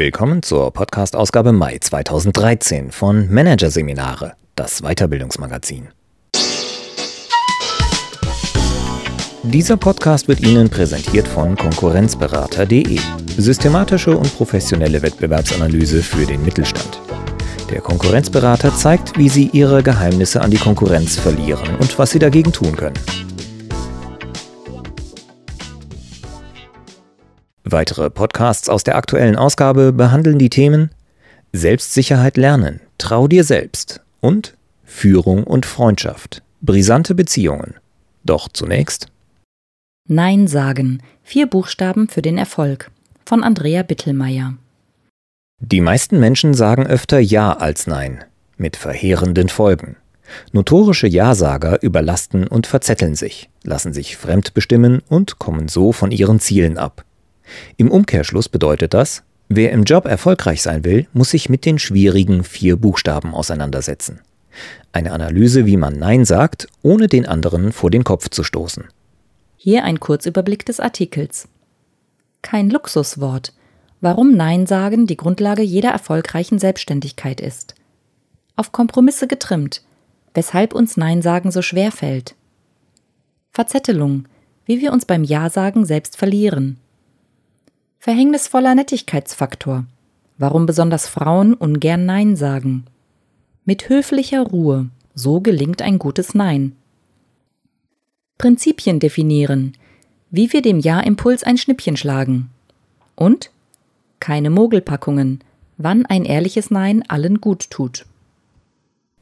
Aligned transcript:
Willkommen 0.00 0.44
zur 0.44 0.72
Podcast-Ausgabe 0.72 1.50
Mai 1.50 1.78
2013 1.80 2.92
von 2.92 3.28
Managerseminare, 3.34 4.34
das 4.54 4.82
Weiterbildungsmagazin. 4.82 5.88
Dieser 9.42 9.76
Podcast 9.76 10.28
wird 10.28 10.46
Ihnen 10.46 10.70
präsentiert 10.70 11.26
von 11.26 11.56
Konkurrenzberater.de. 11.56 13.00
Systematische 13.38 14.16
und 14.16 14.32
professionelle 14.36 15.02
Wettbewerbsanalyse 15.02 16.04
für 16.04 16.24
den 16.24 16.44
Mittelstand. 16.44 17.00
Der 17.68 17.80
Konkurrenzberater 17.80 18.72
zeigt, 18.76 19.18
wie 19.18 19.28
Sie 19.28 19.50
Ihre 19.52 19.82
Geheimnisse 19.82 20.40
an 20.40 20.52
die 20.52 20.58
Konkurrenz 20.58 21.16
verlieren 21.16 21.74
und 21.80 21.98
was 21.98 22.10
Sie 22.10 22.20
dagegen 22.20 22.52
tun 22.52 22.76
können. 22.76 22.94
Weitere 27.70 28.08
Podcasts 28.08 28.70
aus 28.70 28.82
der 28.82 28.96
aktuellen 28.96 29.36
Ausgabe 29.36 29.92
behandeln 29.92 30.38
die 30.38 30.48
Themen 30.48 30.90
Selbstsicherheit 31.52 32.38
lernen, 32.38 32.80
trau 32.96 33.28
dir 33.28 33.44
selbst 33.44 34.00
und 34.20 34.56
Führung 34.84 35.44
und 35.44 35.66
Freundschaft, 35.66 36.42
brisante 36.62 37.14
Beziehungen. 37.14 37.74
Doch 38.24 38.48
zunächst 38.48 39.08
Nein 40.06 40.46
sagen, 40.46 41.02
vier 41.22 41.46
Buchstaben 41.46 42.08
für 42.08 42.22
den 42.22 42.38
Erfolg 42.38 42.90
von 43.26 43.44
Andrea 43.44 43.82
Bittelmeier. 43.82 44.54
Die 45.60 45.82
meisten 45.82 46.18
Menschen 46.18 46.54
sagen 46.54 46.86
öfter 46.86 47.18
Ja 47.18 47.52
als 47.52 47.86
Nein, 47.86 48.24
mit 48.56 48.78
verheerenden 48.78 49.50
Folgen. 49.50 49.96
Notorische 50.52 51.06
Ja-Sager 51.06 51.82
überlasten 51.82 52.46
und 52.46 52.66
verzetteln 52.66 53.14
sich, 53.14 53.50
lassen 53.62 53.92
sich 53.92 54.16
fremdbestimmen 54.16 55.02
und 55.10 55.38
kommen 55.38 55.68
so 55.68 55.92
von 55.92 56.10
ihren 56.10 56.40
Zielen 56.40 56.78
ab. 56.78 57.04
Im 57.76 57.90
Umkehrschluss 57.90 58.48
bedeutet 58.48 58.94
das, 58.94 59.22
wer 59.48 59.72
im 59.72 59.84
Job 59.84 60.06
erfolgreich 60.06 60.62
sein 60.62 60.84
will, 60.84 61.06
muss 61.12 61.30
sich 61.30 61.48
mit 61.48 61.64
den 61.64 61.78
schwierigen 61.78 62.44
vier 62.44 62.76
Buchstaben 62.76 63.34
auseinandersetzen. 63.34 64.20
Eine 64.92 65.12
Analyse, 65.12 65.66
wie 65.66 65.76
man 65.76 65.98
Nein 65.98 66.24
sagt, 66.24 66.68
ohne 66.82 67.08
den 67.08 67.26
anderen 67.26 67.72
vor 67.72 67.90
den 67.90 68.04
Kopf 68.04 68.28
zu 68.30 68.42
stoßen. 68.42 68.84
Hier 69.56 69.84
ein 69.84 70.00
Kurzüberblick 70.00 70.64
des 70.66 70.80
Artikels. 70.80 71.48
Kein 72.42 72.70
Luxuswort. 72.70 73.52
Warum 74.00 74.36
Nein 74.36 74.66
sagen 74.66 75.06
die 75.06 75.16
Grundlage 75.16 75.62
jeder 75.62 75.90
erfolgreichen 75.90 76.58
Selbstständigkeit 76.58 77.40
ist. 77.40 77.74
Auf 78.56 78.72
Kompromisse 78.72 79.26
getrimmt. 79.26 79.82
Weshalb 80.34 80.74
uns 80.74 80.96
Nein 80.96 81.22
sagen 81.22 81.50
so 81.50 81.62
schwer 81.62 81.90
fällt. 81.90 82.36
Verzettelung. 83.50 84.26
Wie 84.64 84.80
wir 84.80 84.92
uns 84.92 85.04
beim 85.04 85.24
Ja 85.24 85.50
sagen 85.50 85.84
selbst 85.84 86.16
verlieren. 86.16 86.78
Verhängnisvoller 88.00 88.76
Nettigkeitsfaktor. 88.76 89.84
Warum 90.38 90.66
besonders 90.66 91.08
Frauen 91.08 91.54
ungern 91.54 92.06
Nein 92.06 92.36
sagen. 92.36 92.84
Mit 93.64 93.88
höflicher 93.88 94.42
Ruhe. 94.42 94.88
So 95.14 95.40
gelingt 95.40 95.82
ein 95.82 95.98
gutes 95.98 96.32
Nein. 96.32 96.76
Prinzipien 98.38 99.00
definieren. 99.00 99.72
Wie 100.30 100.52
wir 100.52 100.62
dem 100.62 100.78
Ja-Impuls 100.78 101.42
ein 101.42 101.58
Schnippchen 101.58 101.96
schlagen. 101.96 102.50
Und 103.16 103.50
keine 104.20 104.50
Mogelpackungen. 104.50 105.42
Wann 105.76 106.06
ein 106.06 106.24
ehrliches 106.24 106.70
Nein 106.70 107.02
allen 107.08 107.40
gut 107.40 107.68
tut. 107.68 108.06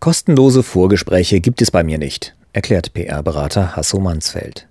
Kostenlose 0.00 0.62
Vorgespräche 0.62 1.40
gibt 1.40 1.62
es 1.62 1.70
bei 1.70 1.82
mir 1.82 1.96
nicht, 1.96 2.36
erklärt 2.52 2.92
PR-Berater 2.92 3.74
Hasso 3.74 4.00
Mansfeld. 4.00 4.68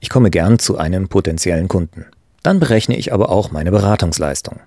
Ich 0.00 0.08
komme 0.08 0.30
gern 0.30 0.58
zu 0.58 0.78
einem 0.78 1.08
potenziellen 1.08 1.68
Kunden. 1.68 2.06
Dann 2.44 2.60
berechne 2.60 2.96
ich 2.96 3.12
aber 3.12 3.30
auch 3.30 3.50
meine 3.50 3.72
Beratungsleistung. 3.72 4.60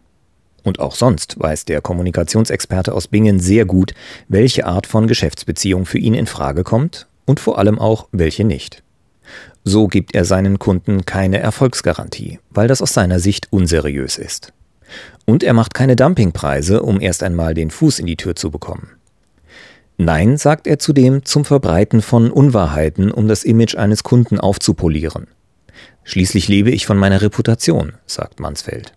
Und 0.63 0.79
auch 0.79 0.96
sonst 0.96 1.40
weiß 1.40 1.63
der 1.66 1.79
Kommunikationsexperte 1.79 2.94
aus 2.94 3.07
Bingen 3.07 3.40
sehr 3.40 3.66
gut, 3.66 3.94
welche 4.28 4.66
Art 4.66 4.88
von 4.88 5.07
Geschäftsbeziehung 5.07 5.85
für 5.85 6.00
ihn 6.00 6.16
in 6.16 6.25
Frage 6.25 6.63
kommt 6.63 7.07
und 7.25 7.40
vor 7.40 7.59
allem 7.59 7.78
auch 7.78 8.07
welche 8.12 8.44
nicht. 8.44 8.84
So 9.63 9.88
gibt 9.88 10.16
er 10.16 10.25
seinen 10.25 10.57
Kunden 10.57 11.06
keine 11.06 11.38
Erfolgsgarantie, 11.38 12.40
weil 12.50 12.68
das 12.68 12.81
aus 12.81 12.94
seiner 12.94 13.19
Sicht 13.19 13.47
unseriös 13.51 14.18
ist. 14.18 14.53
Und 15.25 15.44
er 15.44 15.53
macht 15.53 15.75
keine 15.75 15.96
Dumpingpreise, 15.96 16.81
um 16.81 17.00
erst 17.00 17.22
einmal 17.22 17.53
den 17.53 17.69
Fuß 17.69 18.00
in 18.00 18.07
die 18.07 18.18
Tür 18.18 18.35
zu 18.35 18.50
bekommen. 18.50 18.90
Nein, 19.97 20.38
sagt 20.38 20.66
er 20.66 20.80
zudem 20.80 21.25
zum 21.25 21.46
Verbreiten 21.46 22.01
von 22.01 22.31
Unwahrheiten, 22.31 23.12
um 23.12 23.28
das 23.28 23.44
Image 23.44 23.75
eines 23.75 24.03
Kunden 24.03 24.40
aufzupolieren. 24.40 25.28
Schließlich 26.07 26.47
lebe 26.47 26.72
ich 26.72 26.85
von 26.85 26.97
meiner 26.97 27.22
Reputation, 27.22 27.91
sagt 28.06 28.40
Mansfeld. 28.40 28.94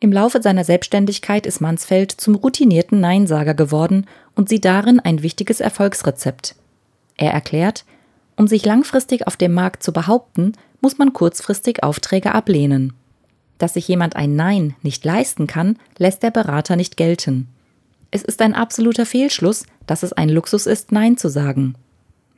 Im 0.00 0.12
Laufe 0.12 0.42
seiner 0.42 0.64
Selbstständigkeit 0.64 1.46
ist 1.46 1.60
Mansfeld 1.60 2.10
zum 2.10 2.34
routinierten 2.34 2.98
Neinsager 2.98 3.54
geworden 3.54 4.06
und 4.34 4.48
sieht 4.48 4.64
darin 4.64 4.98
ein 4.98 5.22
wichtiges 5.22 5.60
Erfolgsrezept. 5.60 6.56
Er 7.16 7.30
erklärt, 7.30 7.84
um 8.34 8.48
sich 8.48 8.64
langfristig 8.64 9.28
auf 9.28 9.36
dem 9.36 9.54
Markt 9.54 9.84
zu 9.84 9.92
behaupten, 9.92 10.54
muss 10.80 10.98
man 10.98 11.12
kurzfristig 11.12 11.84
Aufträge 11.84 12.34
ablehnen. 12.34 12.92
Dass 13.58 13.74
sich 13.74 13.86
jemand 13.86 14.16
ein 14.16 14.34
Nein 14.34 14.74
nicht 14.82 15.04
leisten 15.04 15.46
kann, 15.46 15.78
lässt 15.96 16.24
der 16.24 16.32
Berater 16.32 16.74
nicht 16.74 16.96
gelten. 16.96 17.46
Es 18.10 18.22
ist 18.22 18.42
ein 18.42 18.54
absoluter 18.54 19.06
Fehlschluss, 19.06 19.64
dass 19.86 20.02
es 20.02 20.12
ein 20.12 20.28
Luxus 20.28 20.66
ist, 20.66 20.90
Nein 20.90 21.18
zu 21.18 21.28
sagen. 21.28 21.76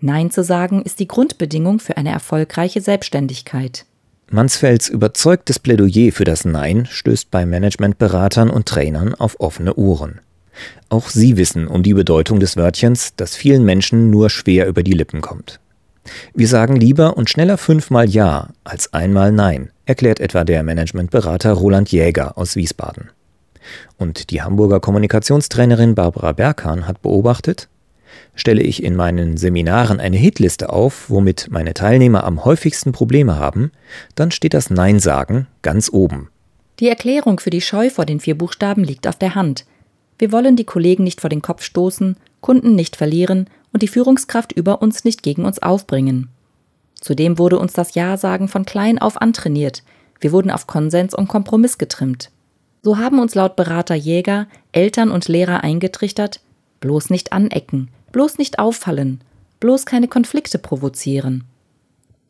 Nein 0.03 0.31
zu 0.31 0.45
sagen 0.45 0.83
ist 0.83 1.01
die 1.01 1.09
Grundbedingung 1.09 1.81
für 1.81 1.97
eine 1.97 2.11
erfolgreiche 2.11 2.83
Selbstständigkeit. 2.83 3.87
Mansfelds 4.33 4.89
überzeugtes 4.89 5.59
Plädoyer 5.59 6.13
für 6.13 6.25
das 6.25 6.45
Nein 6.45 6.87
stößt 6.87 7.33
bei 7.33 7.45
Managementberatern 7.45 8.49
und 8.49 8.67
Trainern 8.67 9.13
auf 9.15 9.41
offene 9.41 9.75
Ohren. 9.75 10.21
Auch 10.89 11.09
sie 11.09 11.37
wissen 11.37 11.67
um 11.67 11.83
die 11.83 11.95
Bedeutung 11.95 12.39
des 12.39 12.57
Wörtchens, 12.57 13.15
das 13.17 13.35
vielen 13.35 13.65
Menschen 13.65 14.11
nur 14.11 14.31
schwer 14.31 14.69
über 14.69 14.85
die 14.85 14.93
Lippen 14.93 15.21
kommt. 15.21 15.59
Wir 16.33 16.47
sagen 16.47 16.77
lieber 16.77 17.17
und 17.17 17.29
schneller 17.29 17.59
fünfmal 17.59 18.09
Ja 18.09 18.51
als 18.63 18.93
einmal 18.93 19.33
Nein, 19.33 19.71
erklärt 19.85 20.21
etwa 20.21 20.45
der 20.45 20.63
Managementberater 20.63 21.53
Roland 21.53 21.91
Jäger 21.91 22.39
aus 22.39 22.55
Wiesbaden. 22.55 23.11
Und 23.99 24.31
die 24.31 24.43
Hamburger 24.43 24.79
Kommunikationstrainerin 24.79 25.97
Barbara 25.97 26.33
Berghahn 26.33 26.87
hat 26.87 27.03
beobachtet, 27.03 27.69
Stelle 28.35 28.63
ich 28.63 28.83
in 28.83 28.97
meinen 28.97 29.37
Seminaren 29.37 30.01
eine 30.01 30.17
Hitliste 30.17 30.71
auf, 30.71 31.11
womit 31.11 31.49
meine 31.51 31.75
Teilnehmer 31.75 32.25
am 32.25 32.45
häufigsten 32.45 32.93
Probleme 32.93 33.37
haben, 33.37 33.71
dann 34.15 34.31
steht 34.31 34.55
das 34.55 34.71
Nein 34.71 35.01
sagen 35.01 35.47
ganz 35.63 35.91
oben. 35.93 36.29
Die 36.79 36.89
Erklärung 36.89 37.41
für 37.41 37.51
die 37.51 37.61
Scheu 37.61 37.91
vor 37.91 38.07
den 38.07 38.21
vier 38.21 38.37
Buchstaben 38.37 38.85
liegt 38.85 39.07
auf 39.07 39.17
der 39.17 39.35
Hand. 39.35 39.67
Wir 40.19 40.33
wollen 40.33 40.57
die 40.57 40.65
Kollegen 40.65 41.05
nicht 41.05 41.21
vor 41.21 41.31
den 41.31 41.43
Kopf 41.43 41.63
stoßen, 41.63 42.17
Kunden 42.41 42.75
nicht 42.75 42.97
verlieren 42.97 43.49
und 43.73 43.83
die 43.83 43.89
Führungskraft 43.89 44.53
über 44.53 44.81
uns 44.81 45.05
nicht 45.05 45.23
gegen 45.23 45.45
uns 45.45 45.61
aufbringen. 45.61 46.29
Zudem 47.01 47.39
wurde 47.39 47.59
uns 47.59 47.73
das 47.73 47.95
Ja-Sagen 47.95 48.49
von 48.49 48.65
klein 48.65 48.99
auf 48.99 49.21
antrainiert. 49.21 49.83
Wir 50.21 50.33
wurden 50.33 50.51
auf 50.51 50.67
Konsens 50.67 51.15
und 51.15 51.29
Kompromiss 51.29 51.79
getrimmt. 51.79 52.31
So 52.83 52.99
haben 52.99 53.19
uns 53.19 53.35
laut 53.35 53.57
Berater 53.57 53.95
Jäger 53.95 54.47
Eltern 54.73 55.11
und 55.11 55.29
Lehrer 55.29 55.63
eingetrichtert, 55.63 56.41
bloß 56.81 57.11
nicht 57.11 57.33
anecken, 57.33 57.89
Bloß 58.13 58.39
nicht 58.39 58.59
auffallen, 58.59 59.21
bloß 59.61 59.87
keine 59.87 60.09
Konflikte 60.09 60.59
provozieren. 60.59 61.45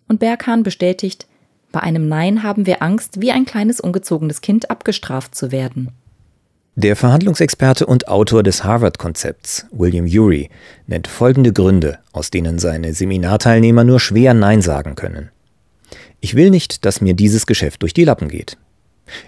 Und 0.09 0.21
Berghahn 0.21 0.63
bestätigt, 0.63 1.27
bei 1.73 1.81
einem 1.81 2.09
Nein 2.09 2.43
haben 2.43 2.67
wir 2.67 2.83
Angst, 2.83 3.21
wie 3.21 3.31
ein 3.31 3.45
kleines 3.45 3.81
ungezogenes 3.81 4.41
Kind 4.41 4.71
abgestraft 4.71 5.35
zu 5.35 5.53
werden. 5.53 5.93
Der 6.77 6.97
Verhandlungsexperte 6.97 7.87
und 7.87 8.09
Autor 8.09 8.43
des 8.43 8.65
Harvard-Konzepts, 8.65 9.67
William 9.71 10.07
Ury, 10.07 10.51
nennt 10.87 11.09
folgende 11.09 11.53
Gründe, 11.53 11.99
aus 12.13 12.31
denen 12.31 12.59
seine 12.59 12.95
Seminarteilnehmer 12.95 13.84
nur 13.84 14.01
schwer 14.01 14.34
Nein 14.34 14.63
sagen 14.63 14.95
können. 14.95 15.31
Ich 16.21 16.34
will 16.34 16.51
nicht, 16.51 16.84
dass 16.84 17.01
mir 17.01 17.15
dieses 17.15 17.47
Geschäft 17.47 17.83
durch 17.83 17.93
die 17.93 18.04
Lappen 18.04 18.28
geht. 18.28 18.57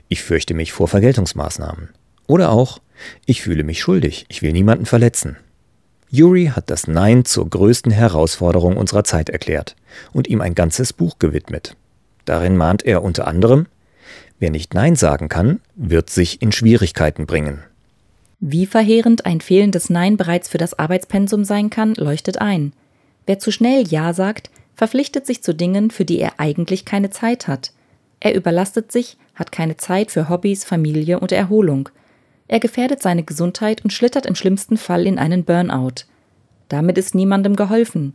Ich 0.09 0.23
fürchte 0.23 0.55
mich 0.55 0.73
vor 0.73 0.89
Vergeltungsmaßnahmen. 0.89 1.91
Oder 2.27 2.51
auch, 2.51 2.81
ich 3.27 3.43
fühle 3.43 3.65
mich 3.65 3.81
schuldig, 3.81 4.27
ich 4.29 4.43
will 4.43 4.53
niemanden 4.53 4.87
verletzen. 4.87 5.37
Yuri 6.15 6.53
hat 6.55 6.69
das 6.69 6.89
Nein 6.89 7.25
zur 7.25 7.49
größten 7.49 7.91
Herausforderung 7.91 8.77
unserer 8.77 9.03
Zeit 9.03 9.31
erklärt 9.31 9.77
und 10.13 10.29
ihm 10.29 10.43
ein 10.43 10.55
ganzes 10.55 10.93
Buch 10.93 11.19
gewidmet. 11.19 11.75
Darin 12.27 12.55
mahnt 12.55 12.85
er 12.85 13.03
unter 13.03 13.27
anderem, 13.27 13.65
wer 14.39 14.51
nicht 14.51 14.75
Nein 14.75 14.95
sagen 14.95 15.31
kann, 15.31 15.61
wird 15.75 16.11
sich 16.11 16.43
in 16.43 16.53
Schwierigkeiten 16.53 17.25
bringen. 17.25 17.63
Wie 18.41 18.67
verheerend 18.67 19.25
ein 19.25 19.41
fehlendes 19.41 19.89
Nein 19.89 20.19
bereits 20.19 20.51
für 20.51 20.59
das 20.59 20.79
Arbeitspensum 20.79 21.45
sein 21.45 21.71
kann, 21.71 21.95
leuchtet 21.95 22.43
ein. 22.43 22.75
Wer 23.25 23.39
zu 23.39 23.51
schnell 23.51 23.89
Ja 23.89 24.13
sagt, 24.13 24.51
verpflichtet 24.75 25.25
sich 25.25 25.43
zu 25.43 25.55
Dingen, 25.55 25.91
für 25.91 26.05
die 26.05 26.19
er 26.19 26.35
eigentlich 26.37 26.85
keine 26.85 27.09
Zeit 27.09 27.49
hat. 27.49 27.73
Er 28.21 28.35
überlastet 28.35 28.93
sich, 28.93 29.17
hat 29.35 29.51
keine 29.51 29.79
Zeit 29.79 30.11
für 30.11 30.29
Hobbys, 30.29 30.65
Familie 30.65 31.21
und 31.21 31.33
Erholung– 31.33 31.89
er 32.49 32.61
gefährdet 32.61 33.03
seine 33.03 33.23
Gesundheit 33.23 33.85
und 33.85 33.93
schlittert 33.93 34.27
im 34.27 34.35
schlimmsten 34.35 34.77
Fall 34.77 35.07
in 35.07 35.19
einen 35.19 35.45
Burnout. 35.45 36.05
Damit 36.69 36.99
ist 36.99 37.15
niemandem 37.15 37.57
geholfen. 37.57 38.15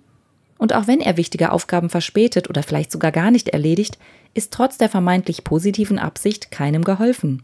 Und 0.58 0.74
auch 0.74 0.88
wenn 0.88 1.02
er 1.02 1.18
wichtige 1.18 1.52
Aufgaben 1.52 1.90
verspätet 1.90 2.50
oder 2.50 2.64
vielleicht 2.64 2.92
sogar 2.92 3.12
gar 3.12 3.32
nicht 3.32 3.50
erledigt, 3.50 3.98
ist 4.34 4.52
trotz 4.52 4.78
der 4.78 4.90
vermeintlich 4.90 5.44
positiven 5.44 6.00
Absicht 6.00 6.52
keinem 6.52 6.84
geholfen. 6.84 7.44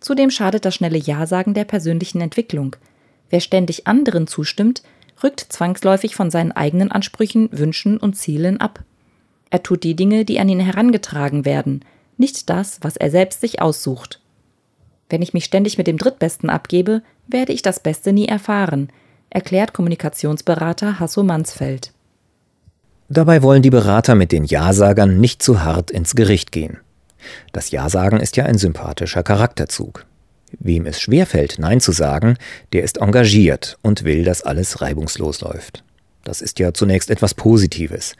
Zudem 0.00 0.30
schadet 0.30 0.64
das 0.64 0.74
schnelle 0.74 0.98
Ja-Sagen 0.98 1.54
der 1.54 1.64
persönlichen 1.64 2.20
Entwicklung. 2.20 2.76
Wer 3.30 3.40
ständig 3.40 3.86
anderen 3.86 4.26
zustimmt, 4.26 4.82
rückt 5.22 5.40
zwangsläufig 5.40 6.14
von 6.14 6.30
seinen 6.30 6.52
eigenen 6.52 6.92
Ansprüchen, 6.92 7.48
Wünschen 7.52 7.98
und 7.98 8.14
Zielen 8.14 8.60
ab. 8.60 8.84
Er 9.50 9.62
tut 9.62 9.82
die 9.82 9.96
Dinge, 9.96 10.24
die 10.24 10.40
an 10.40 10.48
ihn 10.48 10.60
herangetragen 10.60 11.44
werden, 11.44 11.84
nicht 12.16 12.48
das, 12.50 12.78
was 12.82 12.96
er 12.96 13.10
selbst 13.10 13.40
sich 13.40 13.60
aussucht. 13.60 14.20
Wenn 15.08 15.22
ich 15.22 15.32
mich 15.34 15.44
ständig 15.44 15.78
mit 15.78 15.86
dem 15.86 15.98
Drittbesten 15.98 16.50
abgebe, 16.50 17.02
werde 17.26 17.52
ich 17.52 17.62
das 17.62 17.80
Beste 17.80 18.12
nie 18.12 18.26
erfahren, 18.26 18.90
erklärt 19.30 19.72
Kommunikationsberater 19.72 21.00
Hasso 21.00 21.22
Mansfeld. 21.22 21.92
Dabei 23.08 23.42
wollen 23.42 23.62
die 23.62 23.70
Berater 23.70 24.14
mit 24.14 24.32
den 24.32 24.44
Ja-Sagern 24.44 25.18
nicht 25.18 25.42
zu 25.42 25.64
hart 25.64 25.90
ins 25.90 26.14
Gericht 26.14 26.52
gehen. 26.52 26.78
Das 27.52 27.70
Ja-Sagen 27.70 28.20
ist 28.20 28.36
ja 28.36 28.44
ein 28.44 28.58
sympathischer 28.58 29.22
Charakterzug. 29.22 30.04
Wem 30.58 30.86
es 30.86 31.00
schwerfällt, 31.00 31.56
Nein 31.58 31.80
zu 31.80 31.92
sagen, 31.92 32.36
der 32.72 32.82
ist 32.82 32.98
engagiert 32.98 33.78
und 33.82 34.04
will, 34.04 34.24
dass 34.24 34.42
alles 34.42 34.80
reibungslos 34.80 35.40
läuft. 35.40 35.84
Das 36.24 36.42
ist 36.42 36.58
ja 36.58 36.74
zunächst 36.74 37.10
etwas 37.10 37.34
Positives, 37.34 38.14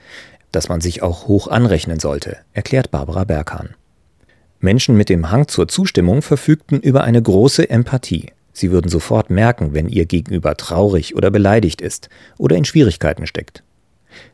das 0.53 0.69
man 0.69 0.81
sich 0.81 1.03
auch 1.03 1.27
hoch 1.27 1.49
anrechnen 1.49 2.01
sollte, 2.01 2.39
erklärt 2.53 2.91
Barbara 2.91 3.25
Berghahn. 3.25 3.75
Menschen 4.61 4.97
mit 4.97 5.09
dem 5.09 5.31
Hang 5.31 5.49
zur 5.49 5.69
Zustimmung 5.69 6.23
verfügten 6.23 6.81
über 6.81 7.05
eine 7.05 7.23
große 7.23 7.71
Empathie. 7.71 8.33
Sie 8.53 8.73
würden 8.73 8.89
sofort 8.89 9.31
merken, 9.31 9.73
wenn 9.73 9.89
ihr 9.89 10.05
Gegenüber 10.05 10.57
traurig 10.57 11.15
oder 11.15 11.31
beleidigt 11.31 11.81
ist 11.81 12.09
oder 12.39 12.57
in 12.57 12.65
Schwierigkeiten 12.65 13.27
steckt. 13.27 13.63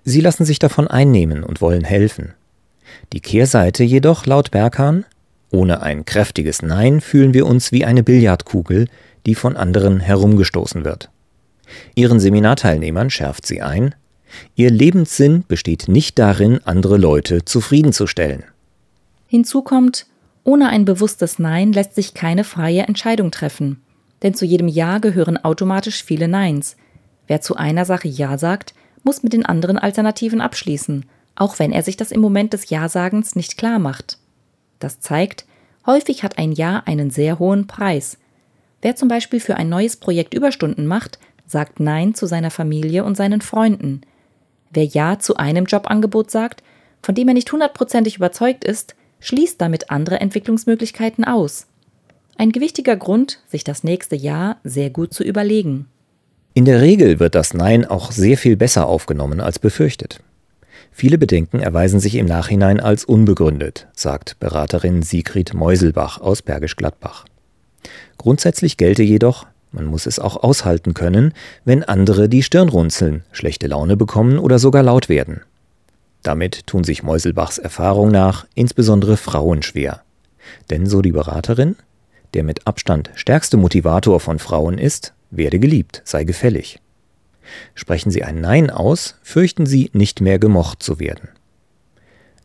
Sie 0.02 0.22
lassen 0.22 0.46
sich 0.46 0.58
davon 0.58 0.88
einnehmen 0.88 1.44
und 1.44 1.60
wollen 1.60 1.84
helfen. 1.84 2.32
Die 3.12 3.20
Kehrseite 3.20 3.84
jedoch, 3.84 4.24
laut 4.24 4.50
Berghahn, 4.50 5.04
ohne 5.50 5.82
ein 5.82 6.04
kräftiges 6.04 6.62
Nein 6.62 7.00
fühlen 7.00 7.34
wir 7.34 7.46
uns 7.46 7.70
wie 7.70 7.84
eine 7.84 8.02
Billardkugel, 8.02 8.88
die 9.26 9.34
von 9.34 9.56
anderen 9.56 10.00
herumgestoßen 10.00 10.84
wird. 10.84 11.10
Ihren 11.94 12.18
Seminarteilnehmern 12.18 13.10
schärft 13.10 13.46
sie 13.46 13.62
ein, 13.62 13.94
ihr 14.56 14.70
Lebenssinn 14.70 15.44
besteht 15.46 15.86
nicht 15.86 16.18
darin, 16.18 16.60
andere 16.64 16.96
Leute 16.96 17.44
zufriedenzustellen. 17.44 18.44
Hinzu 19.26 19.62
kommt, 19.62 20.06
ohne 20.44 20.68
ein 20.68 20.84
bewusstes 20.84 21.38
Nein 21.38 21.72
lässt 21.72 21.94
sich 21.94 22.14
keine 22.14 22.44
freie 22.44 22.82
Entscheidung 22.82 23.30
treffen. 23.30 23.82
Denn 24.22 24.34
zu 24.34 24.44
jedem 24.44 24.68
Ja 24.68 24.98
gehören 24.98 25.42
automatisch 25.42 26.04
viele 26.04 26.28
Neins. 26.28 26.76
Wer 27.26 27.40
zu 27.40 27.56
einer 27.56 27.84
Sache 27.84 28.08
Ja 28.08 28.38
sagt, 28.38 28.74
muss 29.02 29.22
mit 29.22 29.32
den 29.32 29.46
anderen 29.46 29.78
Alternativen 29.78 30.40
abschließen, 30.40 31.06
auch 31.34 31.58
wenn 31.58 31.72
er 31.72 31.82
sich 31.82 31.96
das 31.96 32.10
im 32.10 32.20
Moment 32.20 32.52
des 32.52 32.70
Ja-Sagens 32.70 33.34
nicht 33.36 33.56
klar 33.56 33.78
macht. 33.78 34.18
Das 34.78 35.00
zeigt, 35.00 35.46
häufig 35.86 36.22
hat 36.22 36.38
ein 36.38 36.52
Ja 36.52 36.82
einen 36.86 37.10
sehr 37.10 37.38
hohen 37.38 37.66
Preis. 37.66 38.18
Wer 38.82 38.96
zum 38.96 39.08
Beispiel 39.08 39.40
für 39.40 39.56
ein 39.56 39.68
neues 39.68 39.96
Projekt 39.96 40.34
Überstunden 40.34 40.86
macht, 40.86 41.18
sagt 41.46 41.80
Nein 41.80 42.14
zu 42.14 42.26
seiner 42.26 42.50
Familie 42.50 43.04
und 43.04 43.16
seinen 43.16 43.40
Freunden. 43.40 44.02
Wer 44.70 44.84
Ja 44.84 45.18
zu 45.18 45.36
einem 45.36 45.64
Jobangebot 45.64 46.30
sagt, 46.30 46.62
von 47.02 47.14
dem 47.14 47.28
er 47.28 47.34
nicht 47.34 47.50
hundertprozentig 47.52 48.16
überzeugt 48.16 48.64
ist, 48.64 48.94
schließt 49.24 49.60
damit 49.60 49.90
andere 49.90 50.20
Entwicklungsmöglichkeiten 50.20 51.24
aus. 51.24 51.66
Ein 52.36 52.52
gewichtiger 52.52 52.96
Grund, 52.96 53.40
sich 53.48 53.64
das 53.64 53.82
nächste 53.82 54.16
Jahr 54.16 54.58
sehr 54.64 54.90
gut 54.90 55.14
zu 55.14 55.24
überlegen. 55.24 55.86
In 56.52 56.66
der 56.66 56.80
Regel 56.80 57.18
wird 57.18 57.34
das 57.34 57.54
Nein 57.54 57.84
auch 57.84 58.12
sehr 58.12 58.36
viel 58.36 58.56
besser 58.56 58.86
aufgenommen 58.86 59.40
als 59.40 59.58
befürchtet. 59.58 60.20
Viele 60.92 61.18
Bedenken 61.18 61.58
erweisen 61.58 62.00
sich 62.00 62.14
im 62.16 62.26
Nachhinein 62.26 62.80
als 62.80 63.04
unbegründet, 63.04 63.88
sagt 63.94 64.38
Beraterin 64.38 65.02
Sigrid 65.02 65.54
Meuselbach 65.54 66.20
aus 66.20 66.42
Bergisch 66.42 66.76
Gladbach. 66.76 67.24
Grundsätzlich 68.18 68.76
gelte 68.76 69.02
jedoch, 69.02 69.46
man 69.72 69.86
muss 69.86 70.06
es 70.06 70.18
auch 70.18 70.36
aushalten 70.42 70.94
können, 70.94 71.32
wenn 71.64 71.82
andere 71.82 72.28
die 72.28 72.42
Stirn 72.42 72.68
runzeln, 72.68 73.24
schlechte 73.32 73.66
Laune 73.66 73.96
bekommen 73.96 74.38
oder 74.38 74.58
sogar 74.58 74.82
laut 74.82 75.08
werden. 75.08 75.40
Damit 76.24 76.66
tun 76.66 76.82
sich 76.82 77.02
Meuselbachs 77.02 77.58
Erfahrung 77.58 78.08
nach 78.08 78.46
insbesondere 78.54 79.16
Frauen 79.16 79.62
schwer. 79.62 80.02
Denn 80.70 80.86
so 80.86 81.02
die 81.02 81.12
Beraterin, 81.12 81.76
der 82.32 82.42
mit 82.42 82.66
Abstand 82.66 83.10
stärkste 83.14 83.56
Motivator 83.56 84.18
von 84.18 84.38
Frauen 84.40 84.78
ist, 84.78 85.12
werde 85.30 85.58
geliebt, 85.58 86.02
sei 86.04 86.24
gefällig. 86.24 86.80
Sprechen 87.74 88.10
Sie 88.10 88.24
ein 88.24 88.40
Nein 88.40 88.70
aus, 88.70 89.16
fürchten 89.22 89.66
Sie, 89.66 89.90
nicht 89.92 90.22
mehr 90.22 90.38
gemocht 90.38 90.82
zu 90.82 90.98
werden. 90.98 91.28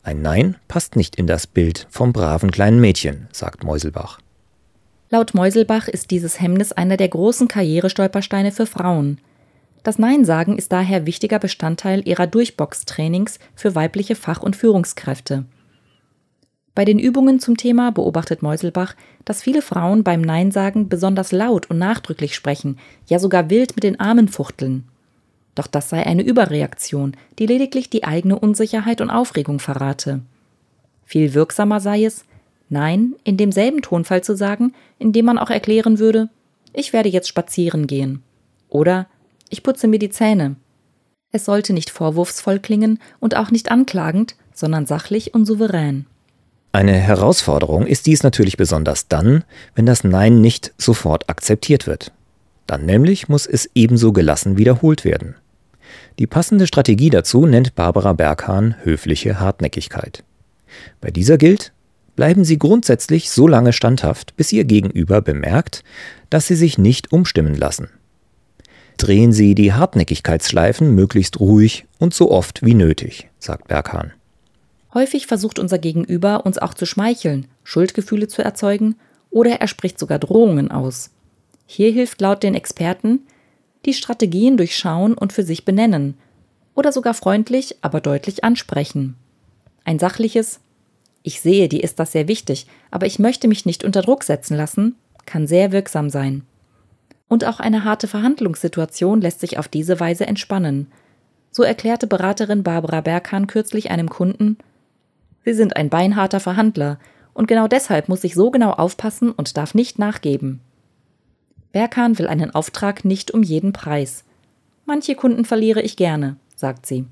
Ein 0.04 0.22
Nein 0.22 0.58
passt 0.68 0.98
nicht 0.98 1.16
in 1.16 1.26
das 1.26 1.48
Bild 1.48 1.88
vom 1.90 2.12
braven 2.12 2.52
kleinen 2.52 2.82
Mädchen, 2.82 3.28
sagt 3.32 3.64
Meuselbach. 3.64 4.20
Laut 5.10 5.34
Meuselbach 5.34 5.88
ist 5.88 6.12
dieses 6.12 6.40
Hemmnis 6.40 6.74
einer 6.74 6.98
der 6.98 7.08
großen 7.08 7.48
Karrierestolpersteine 7.48 8.52
für 8.52 8.66
Frauen. 8.66 9.20
Das 9.84 9.98
Nein 9.98 10.26
sagen 10.26 10.58
ist 10.58 10.72
daher 10.72 11.06
wichtiger 11.06 11.40
Bestandteil 11.40 12.08
ihrer 12.08 12.28
Durchbox-Trainings 12.28 13.40
für 13.56 13.76
weibliche 13.76 14.16
Fach- 14.16 14.42
und 14.42 14.56
Führungskräfte. 14.56 15.46
Bei 16.76 16.86
den 16.86 17.00
Übungen 17.00 17.40
zum 17.40 17.58
Thema 17.58 17.92
beobachtet 17.92 18.42
Meuselbach, 18.42 18.96
dass 19.26 19.42
viele 19.42 19.62
Frauen 19.62 20.04
beim 20.04 20.22
Nein 20.22 20.52
sagen 20.52 20.88
besonders 20.88 21.32
laut 21.32 21.70
und 21.70 21.78
nachdrücklich 21.78 22.36
sprechen, 22.36 22.78
ja 23.08 23.20
sogar 23.20 23.50
wild 23.50 23.76
mit 23.76 23.84
den 23.84 24.00
Armen 24.00 24.28
fuchteln. 24.28 24.86
Doch 25.56 25.68
das 25.68 25.90
sei 25.90 26.06
eine 26.06 26.24
Überreaktion, 26.24 27.18
die 27.38 27.48
lediglich 27.48 27.90
die 27.90 28.06
eigene 28.06 28.40
Unsicherheit 28.40 29.02
und 29.02 29.10
Aufregung 29.10 29.60
verrate. 29.60 30.22
Viel 31.04 31.34
wirksamer 31.34 31.80
sei 31.80 32.06
es, 32.06 32.26
Nein 32.70 33.16
in 33.24 33.36
demselben 33.36 33.82
Tonfall 33.82 34.24
zu 34.24 34.38
sagen, 34.38 34.74
in 35.00 35.12
dem 35.12 35.26
man 35.26 35.40
auch 35.40 35.50
erklären 35.50 36.00
würde, 36.00 36.30
ich 36.72 36.94
werde 36.94 37.10
jetzt 37.10 37.28
spazieren 37.28 37.88
gehen. 37.88 38.22
Oder 38.70 39.08
ich 39.50 39.64
putze 39.64 39.88
mir 39.88 40.00
die 40.00 40.10
Zähne. 40.10 40.56
Es 41.32 41.46
sollte 41.46 41.74
nicht 41.74 41.90
vorwurfsvoll 41.90 42.60
klingen 42.60 43.00
und 43.20 43.36
auch 43.36 43.52
nicht 43.52 43.72
anklagend, 43.72 44.36
sondern 44.54 44.86
sachlich 44.86 45.34
und 45.34 45.46
souverän. 45.46 46.06
Eine 46.72 46.94
Herausforderung 46.94 47.86
ist 47.86 48.06
dies 48.06 48.24
natürlich 48.24 48.58
besonders 48.58 49.08
dann, 49.08 49.44
wenn 49.76 49.86
das 49.86 50.04
Nein 50.04 50.42
nicht 50.42 50.74
sofort 50.78 51.30
akzeptiert 51.30 51.88
wird. 51.88 52.12
Dann 52.68 52.86
nämlich 52.86 53.28
muss 53.28 53.48
es 53.48 53.70
ebenso 53.74 54.12
gelassen 54.12 54.58
wiederholt 54.58 55.04
werden. 55.04 55.36
Die 56.20 56.28
passende 56.28 56.68
Strategie 56.68 57.10
dazu 57.10 57.46
nennt 57.46 57.74
Barbara 57.76 58.14
Berghahn 58.14 58.76
höfliche 58.84 59.40
Hartnäckigkeit. 59.40 60.24
Bei 61.02 61.10
dieser 61.10 61.38
gilt, 61.38 61.74
bleiben 62.16 62.44
Sie 62.44 62.60
grundsätzlich 62.60 63.32
so 63.32 63.48
lange 63.48 63.74
standhaft, 63.74 64.36
bis 64.36 64.52
Ihr 64.52 64.66
Gegenüber 64.66 65.22
bemerkt, 65.22 65.84
dass 66.30 66.48
Sie 66.48 66.56
sich 66.56 66.78
nicht 66.78 67.12
umstimmen 67.12 67.56
lassen 67.56 67.90
drehen 69.00 69.32
Sie 69.32 69.56
die 69.56 69.74
Hartnäckigkeitsschleifen 69.74 70.94
möglichst 70.94 71.40
ruhig 71.40 71.86
und 71.98 72.14
so 72.14 72.30
oft 72.32 72.64
wie 72.64 72.74
nötig, 72.74 73.30
sagt 73.40 73.68
Berghahn. 73.68 74.14
Häufig 74.94 75.28
versucht 75.28 75.60
unser 75.60 75.78
Gegenüber, 75.78 76.46
uns 76.46 76.58
auch 76.58 76.74
zu 76.74 76.86
schmeicheln, 76.86 77.48
Schuldgefühle 77.64 78.28
zu 78.28 78.44
erzeugen 78.44 78.96
oder 79.30 79.62
er 79.62 79.68
spricht 79.68 80.00
sogar 80.00 80.20
Drohungen 80.20 80.72
aus. 80.72 81.12
Hier 81.66 81.92
hilft 81.92 82.20
laut 82.22 82.44
den 82.44 82.56
Experten, 82.56 83.20
die 83.86 83.94
Strategien 83.94 84.58
durchschauen 84.58 85.14
und 85.14 85.34
für 85.34 85.44
sich 85.44 85.66
benennen 85.66 86.16
oder 86.76 86.92
sogar 86.92 87.14
freundlich, 87.14 87.78
aber 87.82 88.02
deutlich 88.02 88.44
ansprechen. 88.44 89.16
Ein 89.86 90.00
sachliches 90.00 90.60
Ich 91.24 91.42
sehe, 91.42 91.70
dir 91.70 91.84
ist 91.84 92.00
das 92.00 92.12
sehr 92.12 92.28
wichtig, 92.28 92.66
aber 92.92 93.06
ich 93.06 93.20
möchte 93.20 93.48
mich 93.48 93.66
nicht 93.66 93.84
unter 93.84 94.02
Druck 94.02 94.24
setzen 94.24 94.56
lassen, 94.56 94.96
kann 95.26 95.46
sehr 95.46 95.72
wirksam 95.72 96.10
sein. 96.10 96.44
Und 97.30 97.46
auch 97.46 97.62
eine 97.62 97.86
harte 97.86 98.08
Verhandlungssituation 98.08 99.22
lässt 99.22 99.40
sich 99.40 99.58
auf 99.58 99.70
diese 99.70 100.02
Weise 100.02 100.28
entspannen. 100.28 100.88
So 101.52 101.64
erklärte 101.64 102.08
Beraterin 102.08 102.64
Barbara 102.64 103.00
Berghahn 103.00 103.48
kürzlich 103.48 103.90
einem 103.90 104.10
Kunden, 104.10 104.58
Sie 105.46 105.54
sind 105.54 105.76
ein 105.76 105.90
beinharter 105.90 106.40
Verhandler, 106.40 107.00
und 107.34 107.48
genau 107.48 107.68
deshalb 107.68 108.10
muss 108.10 108.24
ich 108.24 108.36
so 108.36 108.52
genau 108.52 108.72
aufpassen 108.72 109.32
und 109.32 109.56
darf 109.56 109.74
nicht 109.74 109.98
nachgeben. 109.98 110.60
Berghahn 111.72 112.20
will 112.20 112.28
einen 112.28 112.52
Auftrag 112.54 113.06
nicht 113.06 113.32
um 113.32 113.44
jeden 113.44 113.72
Preis. 113.72 114.26
Manche 114.86 115.16
Kunden 115.16 115.46
verliere 115.46 115.82
ich 115.82 115.96
gerne, 115.96 116.36
sagt 116.56 116.86
sie. 116.86 117.06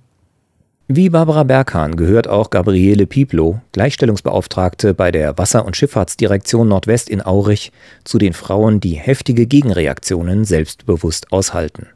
Wie 0.89 1.09
Barbara 1.09 1.43
Berghahn 1.43 1.97
gehört 1.97 2.29
auch 2.29 2.49
Gabriele 2.49 3.07
Pieplow, 3.07 3.59
Gleichstellungsbeauftragte 3.73 4.93
bei 4.93 5.11
der 5.11 5.37
Wasser- 5.37 5.65
und 5.65 5.75
Schifffahrtsdirektion 5.75 6.69
Nordwest 6.69 7.09
in 7.09 7.21
Aurich, 7.21 7.73
zu 8.05 8.17
den 8.17 8.31
Frauen, 8.31 8.79
die 8.79 8.93
heftige 8.93 9.47
Gegenreaktionen 9.47 10.45
selbstbewusst 10.45 11.33
aushalten. 11.33 11.87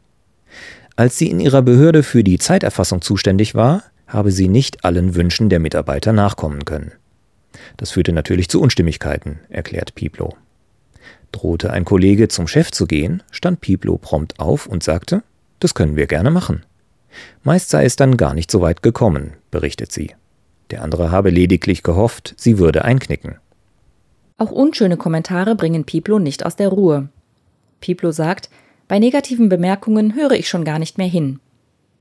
Als 0.97 1.17
sie 1.17 1.29
in 1.29 1.39
ihrer 1.39 1.61
Behörde 1.61 2.03
für 2.03 2.21
die 2.21 2.37
Zeiterfassung 2.37 3.01
zuständig 3.01 3.55
war, 3.55 3.83
habe 4.07 4.33
sie 4.33 4.49
nicht 4.49 4.83
allen 4.83 5.15
Wünschen 5.15 5.47
der 5.47 5.59
Mitarbeiter 5.59 6.11
nachkommen 6.11 6.65
können. 6.65 6.91
Das 7.77 7.91
führte 7.91 8.11
natürlich 8.11 8.49
zu 8.49 8.59
Unstimmigkeiten, 8.59 9.39
erklärt 9.47 9.95
Pieplow. 9.95 10.35
Drohte 11.31 11.71
ein 11.71 11.85
Kollege 11.85 12.27
zum 12.27 12.49
Chef 12.49 12.71
zu 12.71 12.87
gehen, 12.87 13.23
stand 13.31 13.61
Pieplow 13.61 13.97
prompt 13.97 14.37
auf 14.41 14.67
und 14.67 14.83
sagte, 14.83 15.23
das 15.61 15.75
können 15.75 15.95
wir 15.95 16.07
gerne 16.07 16.29
machen. 16.29 16.65
Meist 17.43 17.69
sei 17.69 17.85
es 17.85 17.95
dann 17.95 18.17
gar 18.17 18.33
nicht 18.33 18.51
so 18.51 18.61
weit 18.61 18.83
gekommen, 18.83 19.33
berichtet 19.51 19.91
sie. 19.91 20.11
Der 20.69 20.83
andere 20.83 21.11
habe 21.11 21.29
lediglich 21.29 21.83
gehofft, 21.83 22.33
sie 22.37 22.57
würde 22.57 22.85
einknicken. 22.85 23.37
Auch 24.37 24.51
unschöne 24.51 24.97
Kommentare 24.97 25.55
bringen 25.55 25.83
Piplo 25.83 26.17
nicht 26.17 26.45
aus 26.45 26.55
der 26.55 26.69
Ruhe. 26.69 27.09
Piplo 27.79 28.11
sagt, 28.11 28.49
bei 28.87 28.99
negativen 28.99 29.49
Bemerkungen 29.49 30.15
höre 30.15 30.31
ich 30.31 30.49
schon 30.49 30.65
gar 30.65 30.79
nicht 30.79 30.97
mehr 30.97 31.07
hin. 31.07 31.39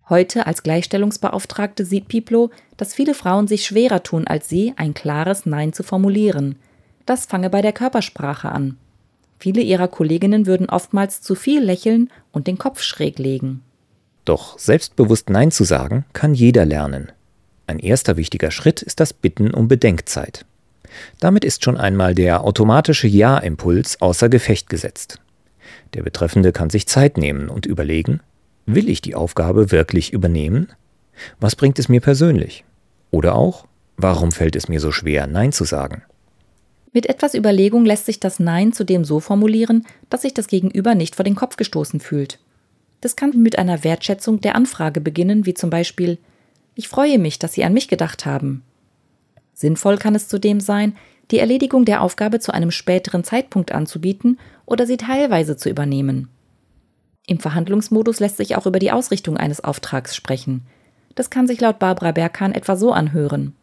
Heute 0.09 0.47
als 0.47 0.63
Gleichstellungsbeauftragte 0.63 1.85
sieht 1.85 2.09
Piplo, 2.09 2.51
dass 2.77 2.95
viele 2.95 3.15
Frauen 3.15 3.47
sich 3.47 3.65
schwerer 3.65 4.03
tun 4.03 4.27
als 4.27 4.49
sie, 4.49 4.73
ein 4.77 4.95
klares 4.95 5.47
Nein 5.47 5.73
zu 5.73 5.83
formulieren. 5.83 6.57
Das 7.07 7.27
fange 7.27 7.51
bei 7.51 7.63
der 7.63 7.73
Körpersprache 7.73 8.51
an. 8.51 8.77
Viele 9.39 9.61
ihrer 9.63 9.89
Kolleginnen 9.89 10.47
würden 10.47 10.69
oftmals 10.69 11.23
zu 11.23 11.35
viel 11.35 11.63
lächeln 11.63 12.11
und 12.33 12.47
den 12.47 12.59
Kopf 12.59 12.83
schräg 12.83 13.19
legen. 13.19 13.63
Doch 14.31 14.57
selbstbewusst 14.61 15.29
Nein 15.29 15.51
zu 15.51 15.65
sagen, 15.65 16.05
kann 16.13 16.35
jeder 16.35 16.65
lernen. 16.65 17.11
Ein 17.67 17.81
erster 17.81 18.17
wichtiger 18.17 18.53
Schritt 18.53 18.81
ist 18.81 19.01
das 19.01 19.13
Bitten 19.13 19.53
um 19.53 19.67
Bedenkzeit. 19.67 20.47
Damit 21.19 21.45
ist 21.45 21.65
schon 21.65 21.77
einmal 21.77 22.15
der 22.15 22.45
automatische 22.45 23.09
Ja-Impuls 23.09 24.01
außer 24.01 24.29
Gefecht 24.29 24.71
gesetzt. 24.71 25.19
Der 25.95 26.05
Betreffende 26.05 26.53
kann 26.53 26.71
sich 26.71 26.87
Zeit 26.87 27.17
nehmen 27.19 27.49
und 27.49 27.67
überlegen, 27.67 28.21
will 28.67 28.89
ich 28.89 29.03
die 29.03 29.17
Aufgabe 29.17 29.73
wirklich 29.73 30.13
übernehmen? 30.13 30.69
Was 31.41 31.57
bringt 31.57 31.81
es 31.81 31.89
mir 31.89 32.01
persönlich? 32.01 32.65
Oder 33.11 33.35
auch, 33.35 33.67
warum 33.97 34.31
fällt 34.31 34.55
es 34.55 34.69
mir 34.69 34.79
so 34.79 34.93
schwer, 34.93 35.27
Nein 35.27 35.51
zu 35.51 35.65
sagen? 35.65 36.05
Mit 36.93 37.07
etwas 37.07 37.35
Überlegung 37.35 37.85
lässt 37.85 38.07
sich 38.07 38.21
das 38.21 38.39
Nein 38.39 38.73
zudem 38.73 39.05
so 39.05 39.19
formulieren, 39.19 39.89
dass 40.09 40.23
sich 40.23 40.35
das 40.35 40.47
Gegenüber 40.47 40.95
nicht 40.95 41.17
vor 41.17 41.25
den 41.25 41.35
Kopf 41.35 41.57
gestoßen 41.57 41.99
fühlt. 41.99 42.39
Das 43.01 43.17
kann 43.17 43.31
mit 43.31 43.59
einer 43.59 43.85
Wertschätzung 43.85 44.41
der 44.41 44.55
Anfrage 44.55 45.01
beginnen, 45.01 45.47
wie 45.47 45.55
zum 45.55 45.71
Beispiel 45.71 46.19
Ich 46.75 46.89
freue 46.89 47.19
mich, 47.19 47.39
dass 47.39 47.55
Sie 47.55 47.65
an 47.65 47.73
mich 47.73 47.89
gedacht 47.89 48.27
haben. 48.27 48.63
Sinnvoll 49.55 49.99
kann 49.99 50.15
es 50.15 50.29
zudem 50.29 50.61
sein, 50.61 50.97
die 51.31 51.39
Erledigung 51.39 51.85
der 51.85 52.03
Aufgabe 52.03 52.41
zu 52.41 52.53
einem 52.53 52.71
späteren 52.71 53.25
Zeitpunkt 53.25 53.73
anzubieten 53.73 54.39
oder 54.67 54.87
sie 54.87 54.97
teilweise 54.97 55.57
zu 55.57 55.69
übernehmen. 55.69 56.29
Im 57.27 57.39
Verhandlungsmodus 57.39 58.21
lässt 58.21 58.39
sich 58.39 58.57
auch 58.57 58.67
über 58.67 58.79
die 58.79 58.91
Ausrichtung 58.91 59.37
eines 59.37 59.63
Auftrags 59.63 60.17
sprechen. 60.17 60.67
Das 61.15 61.31
kann 61.31 61.47
sich 61.47 61.61
laut 61.61 61.79
Barbara 61.79 62.13
Berghahn 62.13 62.53
etwa 62.53 62.77
so 62.77 62.93
anhören. 62.93 63.55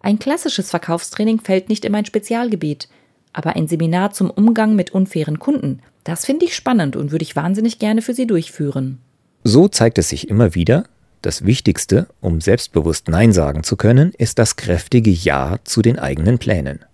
Ein 0.00 0.18
klassisches 0.18 0.70
Verkaufstraining 0.70 1.40
fällt 1.40 1.68
nicht 1.68 1.84
in 1.84 1.92
mein 1.92 2.04
Spezialgebiet, 2.04 2.88
aber 3.34 3.56
ein 3.56 3.68
Seminar 3.68 4.12
zum 4.12 4.30
Umgang 4.30 4.74
mit 4.74 4.92
unfairen 4.92 5.38
Kunden, 5.38 5.80
das 6.04 6.24
finde 6.24 6.46
ich 6.46 6.54
spannend 6.54 6.96
und 6.96 7.12
würde 7.12 7.24
ich 7.24 7.36
wahnsinnig 7.36 7.78
gerne 7.78 8.00
für 8.00 8.14
Sie 8.14 8.26
durchführen. 8.26 8.98
So 9.42 9.68
zeigt 9.68 9.98
es 9.98 10.08
sich 10.08 10.30
immer 10.30 10.54
wieder, 10.54 10.84
das 11.20 11.44
Wichtigste, 11.44 12.06
um 12.20 12.40
selbstbewusst 12.40 13.08
Nein 13.08 13.32
sagen 13.32 13.62
zu 13.62 13.76
können, 13.76 14.12
ist 14.16 14.38
das 14.38 14.56
kräftige 14.56 15.10
Ja 15.10 15.56
zu 15.64 15.82
den 15.82 15.98
eigenen 15.98 16.38
Plänen. 16.38 16.84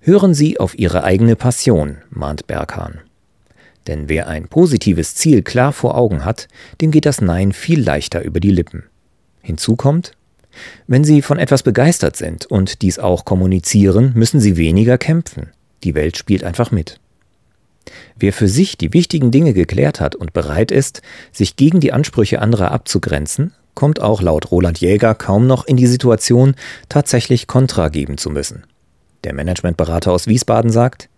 Hören 0.00 0.34
Sie 0.34 0.60
auf 0.60 0.78
Ihre 0.78 1.04
eigene 1.04 1.36
Passion, 1.36 1.98
mahnt 2.10 2.46
Berghahn. 2.46 3.00
Denn 3.86 4.10
wer 4.10 4.28
ein 4.28 4.48
positives 4.48 5.14
Ziel 5.14 5.42
klar 5.42 5.72
vor 5.72 5.96
Augen 5.96 6.24
hat, 6.24 6.48
dem 6.82 6.90
geht 6.90 7.06
das 7.06 7.22
Nein 7.22 7.52
viel 7.52 7.82
leichter 7.82 8.22
über 8.22 8.38
die 8.38 8.50
Lippen. 8.50 8.84
Hinzu 9.40 9.76
kommt, 9.76 10.12
wenn 10.86 11.04
Sie 11.04 11.22
von 11.22 11.38
etwas 11.38 11.62
begeistert 11.62 12.16
sind 12.16 12.46
und 12.46 12.82
dies 12.82 12.98
auch 12.98 13.24
kommunizieren, 13.24 14.12
müssen 14.14 14.40
Sie 14.40 14.56
weniger 14.56 14.98
kämpfen. 14.98 15.50
Die 15.84 15.94
Welt 15.94 16.16
spielt 16.16 16.44
einfach 16.44 16.70
mit. 16.70 17.00
Wer 18.16 18.32
für 18.32 18.48
sich 18.48 18.76
die 18.76 18.92
wichtigen 18.92 19.30
Dinge 19.30 19.54
geklärt 19.54 20.00
hat 20.00 20.14
und 20.14 20.32
bereit 20.32 20.70
ist, 20.70 21.02
sich 21.32 21.56
gegen 21.56 21.80
die 21.80 21.92
Ansprüche 21.92 22.42
anderer 22.42 22.70
abzugrenzen, 22.70 23.52
kommt 23.74 24.00
auch 24.00 24.20
laut 24.22 24.50
Roland 24.50 24.80
Jäger 24.80 25.14
kaum 25.14 25.46
noch 25.46 25.64
in 25.64 25.76
die 25.76 25.86
Situation, 25.86 26.56
tatsächlich 26.88 27.46
Kontra 27.46 27.88
geben 27.88 28.18
zu 28.18 28.30
müssen. 28.30 28.64
Der 29.24 29.34
Managementberater 29.34 30.12
aus 30.12 30.26
Wiesbaden 30.26 30.72
sagt, 30.72 31.08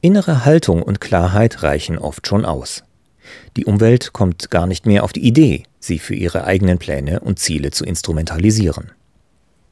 Innere 0.00 0.44
Haltung 0.44 0.82
und 0.82 1.00
Klarheit 1.00 1.62
reichen 1.62 1.98
oft 1.98 2.26
schon 2.26 2.44
aus. 2.44 2.84
Die 3.56 3.64
Umwelt 3.64 4.12
kommt 4.12 4.50
gar 4.50 4.66
nicht 4.66 4.86
mehr 4.86 5.04
auf 5.04 5.12
die 5.12 5.26
Idee, 5.26 5.64
sie 5.86 5.98
für 5.98 6.14
ihre 6.14 6.44
eigenen 6.44 6.78
Pläne 6.78 7.20
und 7.20 7.38
Ziele 7.38 7.70
zu 7.70 7.84
instrumentalisieren. 7.84 8.90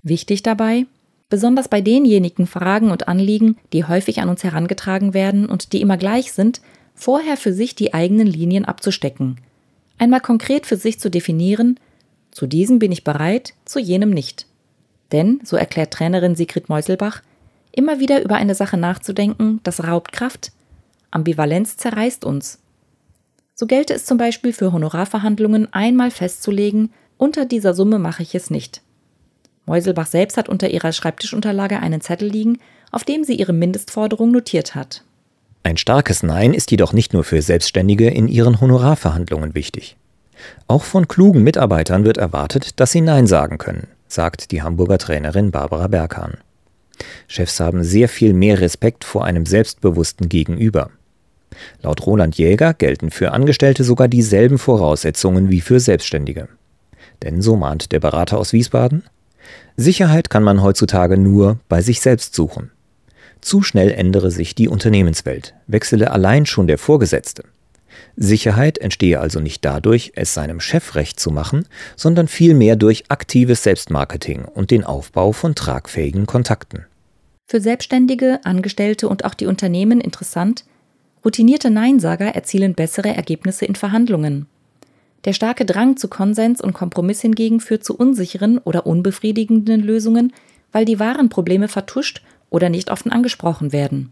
Wichtig 0.03 0.43
dabei, 0.43 0.87
besonders 1.29 1.69
bei 1.69 1.81
denjenigen 1.81 2.47
Fragen 2.47 2.91
und 2.91 3.09
Anliegen, 3.09 3.57
die 3.73 3.85
häufig 3.85 4.21
an 4.21 4.29
uns 4.29 4.45
herangetragen 4.45 5.15
werden 5.15 5.47
und 5.47 5.73
die 5.73 5.81
immer 5.81 5.97
gleich 5.97 6.33
sind, 6.33 6.61
vorher 6.95 7.37
für 7.37 7.53
sich 7.53 7.75
die 7.75 7.93
eigenen 7.93 8.27
Linien 8.27 8.65
abzustecken, 8.65 9.41
einmal 9.99 10.21
konkret 10.21 10.67
für 10.67 10.77
sich 10.77 11.01
zu 11.01 11.11
definieren, 11.11 11.81
zu 12.31 12.47
diesem 12.47 12.79
bin 12.79 12.93
ich 12.93 13.05
bereit, 13.05 13.55
zu 13.65 13.79
jenem 13.79 14.11
nicht. 14.11 14.47
Denn, 15.13 15.41
so 15.45 15.57
erklärt 15.57 15.93
Trainerin 15.93 16.35
Sigrid 16.35 16.69
Meuselbach, 16.69 17.23
Immer 17.77 17.99
wieder 17.99 18.23
über 18.23 18.37
eine 18.37 18.55
Sache 18.55 18.77
nachzudenken, 18.77 19.59
das 19.65 19.83
raubt 19.83 20.13
Kraft. 20.13 20.53
Ambivalenz 21.11 21.77
zerreißt 21.77 22.25
uns. 22.25 22.61
So 23.55 23.67
gelte 23.67 23.95
es 23.95 24.05
zum 24.05 24.19
Beispiel 24.19 24.53
für 24.53 24.73
Honorarverhandlungen 24.73 25.73
einmal 25.73 26.11
festzulegen, 26.11 26.91
unter 27.17 27.45
dieser 27.45 27.73
Summe 27.73 27.99
mache 28.01 28.23
ich 28.23 28.35
es 28.35 28.51
nicht. 28.51 28.83
Meuselbach 29.67 30.07
selbst 30.07 30.37
hat 30.37 30.49
unter 30.49 30.71
ihrer 30.71 30.93
Schreibtischunterlage 30.93 31.79
einen 31.79 32.01
Zettel 32.01 32.29
liegen, 32.29 32.59
auf 32.91 33.05
dem 33.05 33.25
sie 33.25 33.35
ihre 33.35 33.53
Mindestforderung 33.53 34.33
notiert 34.33 34.75
hat. 34.75 35.05
Ein 35.63 35.77
starkes 35.77 36.23
Nein 36.23 36.53
ist 36.53 36.71
jedoch 36.71 36.93
nicht 36.93 37.13
nur 37.13 37.25
für 37.25 37.41
Selbstständige 37.41 38.11
in 38.11 38.29
ihren 38.29 38.61
Honorarverhandlungen 38.61 39.55
wichtig. 39.55 39.97
Auch 40.67 40.83
von 40.83 41.09
klugen 41.09 41.43
Mitarbeitern 41.43 42.05
wird 42.05 42.19
erwartet, 42.19 42.81
dass 42.81 42.93
sie 42.93 43.01
Nein 43.01 43.27
sagen 43.27 43.59
können, 43.59 43.87
sagt 44.09 44.51
die 44.51 44.63
Hamburger 44.63 44.99
Trainerin 44.99 45.53
Barbara 45.53 45.87
Berghahn. 45.87 46.39
Chefs 47.29 47.61
haben 47.61 47.83
sehr 47.85 48.09
viel 48.09 48.35
mehr 48.35 48.61
Respekt 48.61 49.05
vor 49.05 49.25
einem 49.25 49.47
selbstbewussten 49.47 50.29
Gegenüber. 50.29 50.91
Laut 51.83 52.07
Roland 52.07 52.37
Jäger 52.37 52.75
gelten 52.75 53.11
für 53.11 53.33
Angestellte 53.33 53.85
sogar 53.85 54.09
dieselben 54.09 54.59
Voraussetzungen 54.59 55.51
wie 55.51 55.61
für 55.61 55.81
Selbstständige. 55.81 56.49
Denn 57.23 57.43
so 57.43 57.57
mahnt 57.57 57.93
der 57.93 58.01
Berater 58.01 58.39
aus 58.39 58.53
Wiesbaden, 58.53 59.05
Sicherheit 59.77 60.31
kann 60.31 60.43
man 60.43 60.63
heutzutage 60.63 61.17
nur 61.17 61.59
bei 61.69 61.83
sich 61.83 62.01
selbst 62.01 62.35
suchen. 62.35 62.71
Zu 63.41 63.63
schnell 63.63 63.91
ändere 63.91 64.31
sich 64.31 64.55
die 64.55 64.69
Unternehmenswelt, 64.69 65.55
wechsele 65.67 66.11
allein 66.11 66.47
schon 66.47 66.67
der 66.67 66.79
Vorgesetzte. 66.79 67.45
Sicherheit 68.17 68.79
entstehe 68.79 69.21
also 69.21 69.41
nicht 69.41 69.65
dadurch, 69.65 70.13
es 70.15 70.35
seinem 70.35 70.61
Chef 70.61 70.95
recht 70.95 71.19
zu 71.19 71.31
machen, 71.31 71.67
sondern 71.97 72.29
vielmehr 72.29 72.77
durch 72.77 73.05
aktives 73.09 73.63
Selbstmarketing 73.63 74.45
und 74.45 74.71
den 74.71 74.85
Aufbau 74.85 75.33
von 75.33 75.55
tragfähigen 75.55 76.27
Kontakten. 76.27 76.87
Für 77.47 77.61
Selbstständige, 77.61 78.41
Angestellte 78.45 79.09
und 79.09 79.25
auch 79.25 79.35
die 79.35 79.47
Unternehmen 79.47 80.01
interessant, 80.01 80.65
routinierte 81.25 81.71
Neinsager 81.71 82.35
erzielen 82.35 82.75
bessere 82.75 83.15
Ergebnisse 83.15 83.65
in 83.65 83.75
Verhandlungen. 83.75 84.47
Der 85.25 85.33
starke 85.33 85.65
Drang 85.65 85.97
zu 85.97 86.09
Konsens 86.09 86.61
und 86.61 86.75
Kompromiss 86.75 87.23
hingegen 87.23 87.61
führt 87.61 87.85
zu 87.85 87.97
unsicheren 87.97 88.59
oder 88.59 88.87
unbefriedigenden 88.87 89.81
Lösungen, 89.81 90.33
weil 90.71 90.85
die 90.85 91.01
wahren 91.01 91.31
Probleme 91.31 91.69
vertuscht 91.69 92.23
oder 92.51 92.69
nicht 92.69 92.91
offen 92.91 93.11
angesprochen 93.11 93.73
werden. 93.73 94.11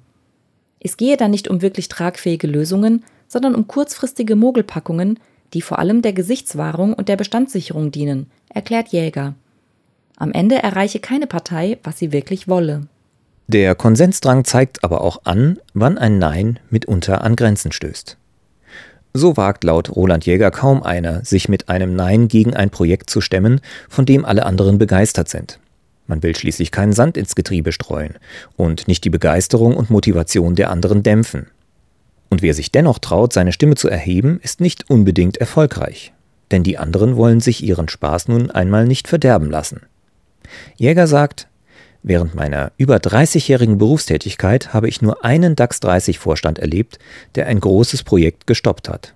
Es 0.81 0.97
gehe 0.97 1.17
dann 1.17 1.31
nicht 1.31 1.49
um 1.49 1.61
wirklich 1.61 1.89
tragfähige 1.89 2.47
Lösungen, 2.47 3.05
sondern 3.29 3.55
um 3.55 3.69
kurzfristige 3.69 4.37
Mogelpackungen, 4.37 5.19
die 5.55 5.63
vor 5.63 5.79
allem 5.79 6.03
der 6.03 6.13
Gesichtswahrung 6.13 6.95
und 6.95 7.09
der 7.09 7.17
Bestandssicherung 7.17 7.91
dienen, 7.91 8.31
erklärt 8.49 8.89
Jäger. 8.89 9.35
Am 10.17 10.33
Ende 10.33 10.63
erreiche 10.63 10.99
keine 10.99 11.27
Partei, 11.27 11.79
was 11.83 11.99
sie 11.99 12.13
wirklich 12.13 12.49
wolle. 12.49 12.89
Der 13.53 13.75
Konsensdrang 13.75 14.47
zeigt 14.47 14.83
aber 14.83 15.03
auch 15.03 15.21
an, 15.25 15.59
wann 15.75 15.99
ein 15.99 16.19
Nein 16.19 16.59
mitunter 16.71 17.23
an 17.23 17.37
Grenzen 17.37 17.71
stößt. 17.71 18.17
So 19.13 19.37
wagt 19.37 19.63
laut 19.63 19.95
Roland 19.95 20.25
Jäger 20.25 20.51
kaum 20.51 20.83
einer, 20.83 21.23
sich 21.23 21.51
mit 21.51 21.69
einem 21.69 21.95
Nein 21.95 22.29
gegen 22.29 22.55
ein 22.55 22.71
Projekt 22.71 23.11
zu 23.11 23.21
stemmen, 23.21 23.61
von 23.91 24.07
dem 24.07 24.25
alle 24.25 24.47
anderen 24.47 24.79
begeistert 24.79 25.29
sind. 25.29 25.59
Man 26.07 26.23
will 26.23 26.35
schließlich 26.35 26.71
keinen 26.71 26.95
Sand 26.95 27.19
ins 27.19 27.35
Getriebe 27.35 27.73
streuen 27.73 28.15
und 28.57 28.89
nicht 28.89 29.05
die 29.05 29.11
Begeisterung 29.11 29.77
und 29.77 29.91
Motivation 29.91 30.55
der 30.55 30.71
anderen 30.71 31.03
dämpfen. 31.03 31.49
Und 32.31 32.41
wer 32.41 32.55
sich 32.55 32.73
dennoch 32.73 33.01
traut, 33.01 33.35
seine 33.35 33.53
Stimme 33.53 33.75
zu 33.75 33.89
erheben, 33.89 34.41
ist 34.43 34.63
nicht 34.63 34.89
unbedingt 34.89 35.37
erfolgreich. 35.37 36.15
Denn 36.51 36.63
die 36.63 36.79
anderen 36.79 37.17
wollen 37.17 37.41
sich 37.41 37.63
ihren 37.63 37.91
Spaß 37.91 38.29
nun 38.29 38.51
einmal 38.51 38.87
nicht 38.87 39.09
verderben 39.09 39.51
lassen. 39.51 39.83
Jäger 40.77 41.07
sagt, 41.07 41.49
während 42.03 42.35
meiner 42.35 42.73
über 42.77 42.97
30-jährigen 42.97 43.79
Berufstätigkeit 43.79 44.73
habe 44.73 44.89
ich 44.89 45.03
nur 45.03 45.25
einen 45.25 45.57
DAX 45.57 45.81
30 45.81 46.19
Vorstand 46.19 46.59
erlebt, 46.59 46.99
der 47.35 47.47
ein 47.47 47.61
großes 47.61 48.03
Projekt 48.03 48.47
gestoppt 48.47 48.89
hat. 48.89 49.15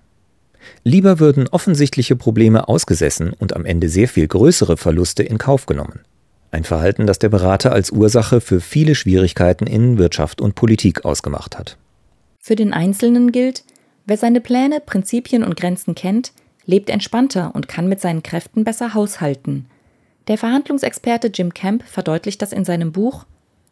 Lieber 0.83 1.19
würden 1.19 1.47
offensichtliche 1.47 2.15
Probleme 2.15 2.67
ausgesessen 2.67 3.33
und 3.33 3.55
am 3.55 3.65
Ende 3.65 3.89
sehr 3.89 4.07
viel 4.07 4.27
größere 4.27 4.77
Verluste 4.77 5.23
in 5.23 5.37
Kauf 5.37 5.65
genommen. 5.65 6.01
Ein 6.51 6.63
Verhalten, 6.63 7.07
das 7.07 7.19
der 7.19 7.29
Berater 7.29 7.73
als 7.73 7.91
Ursache 7.91 8.39
für 8.41 8.61
viele 8.61 8.95
Schwierigkeiten 8.95 9.67
in 9.67 9.97
Wirtschaft 9.97 10.39
und 10.39 10.55
Politik 10.55 11.03
ausgemacht 11.03 11.57
hat. 11.57 11.77
Für 12.39 12.55
den 12.55 12.71
Einzelnen 12.71 13.31
gilt, 13.31 13.63
wer 14.05 14.17
seine 14.17 14.39
Pläne, 14.39 14.79
Prinzipien 14.79 15.43
und 15.43 15.57
Grenzen 15.57 15.95
kennt, 15.95 16.31
lebt 16.65 16.89
entspannter 16.89 17.51
und 17.53 17.67
kann 17.67 17.89
mit 17.89 17.99
seinen 17.99 18.23
Kräften 18.23 18.63
besser 18.63 18.93
haushalten. 18.93 19.65
Der 20.27 20.37
Verhandlungsexperte 20.37 21.29
Jim 21.33 21.53
Camp 21.53 21.83
verdeutlicht 21.83 22.41
das 22.41 22.51
in 22.51 22.65
seinem 22.65 22.91
Buch 22.91 23.25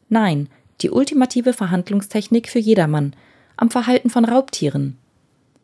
Nein, 0.09 0.49
Die 0.81 0.91
ultimative 0.91 1.53
Verhandlungstechnik 1.53 2.49
für 2.49 2.59
jedermann, 2.59 3.13
am 3.57 3.69
Verhalten 3.71 4.09
von 4.09 4.25
Raubtieren. 4.25 4.97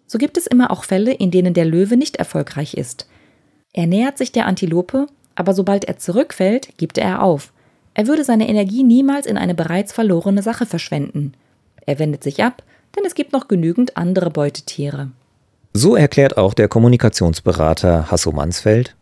So 0.07 0.17
gibt 0.17 0.37
es 0.37 0.47
immer 0.47 0.71
auch 0.71 0.83
Fälle, 0.83 1.13
in 1.13 1.31
denen 1.31 1.53
der 1.53 1.65
Löwe 1.65 1.97
nicht 1.97 2.17
erfolgreich 2.17 2.73
ist. 2.73 3.07
Er 3.73 3.87
nähert 3.87 4.17
sich 4.17 4.31
der 4.31 4.45
Antilope, 4.45 5.07
aber 5.35 5.53
sobald 5.53 5.85
er 5.85 5.97
zurückfällt, 5.97 6.77
gibt 6.77 6.97
er 6.97 7.23
auf. 7.23 7.53
Er 7.93 8.07
würde 8.07 8.23
seine 8.23 8.47
Energie 8.47 8.83
niemals 8.83 9.25
in 9.25 9.37
eine 9.37 9.55
bereits 9.55 9.93
verlorene 9.93 10.43
Sache 10.43 10.65
verschwenden. 10.65 11.33
Er 11.85 11.99
wendet 11.99 12.23
sich 12.23 12.43
ab, 12.43 12.63
denn 12.95 13.05
es 13.05 13.15
gibt 13.15 13.33
noch 13.33 13.47
genügend 13.47 13.97
andere 13.97 14.29
Beutetiere. 14.29 15.11
So 15.73 15.95
erklärt 15.95 16.37
auch 16.37 16.53
der 16.53 16.67
Kommunikationsberater 16.67 18.11
Hasso 18.11 18.31
Mansfeld, 18.31 18.95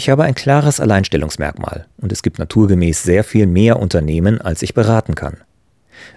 ich 0.00 0.08
habe 0.08 0.24
ein 0.24 0.34
klares 0.34 0.80
Alleinstellungsmerkmal 0.80 1.86
und 1.98 2.10
es 2.10 2.22
gibt 2.22 2.38
naturgemäß 2.38 3.02
sehr 3.02 3.22
viel 3.22 3.46
mehr 3.46 3.78
Unternehmen, 3.78 4.40
als 4.40 4.62
ich 4.62 4.72
beraten 4.72 5.14
kann. 5.14 5.36